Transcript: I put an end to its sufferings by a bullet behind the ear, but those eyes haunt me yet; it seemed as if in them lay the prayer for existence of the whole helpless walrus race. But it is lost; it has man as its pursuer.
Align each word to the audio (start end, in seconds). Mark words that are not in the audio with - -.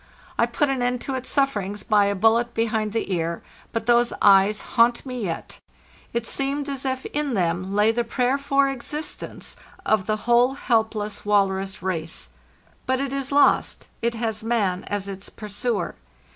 I 0.39 0.47
put 0.47 0.67
an 0.71 0.81
end 0.81 0.99
to 1.01 1.13
its 1.13 1.29
sufferings 1.29 1.83
by 1.83 2.05
a 2.05 2.15
bullet 2.15 2.55
behind 2.55 2.91
the 2.91 3.13
ear, 3.13 3.43
but 3.71 3.85
those 3.85 4.13
eyes 4.19 4.61
haunt 4.73 5.05
me 5.05 5.25
yet; 5.25 5.59
it 6.11 6.25
seemed 6.25 6.67
as 6.67 6.85
if 6.85 7.05
in 7.13 7.35
them 7.35 7.75
lay 7.75 7.91
the 7.91 8.03
prayer 8.03 8.39
for 8.39 8.67
existence 8.67 9.55
of 9.85 10.07
the 10.07 10.17
whole 10.25 10.55
helpless 10.55 11.23
walrus 11.23 11.83
race. 11.83 12.29
But 12.87 12.99
it 12.99 13.13
is 13.13 13.31
lost; 13.31 13.89
it 14.01 14.15
has 14.15 14.43
man 14.43 14.85
as 14.85 15.07
its 15.07 15.29
pursuer. 15.29 15.93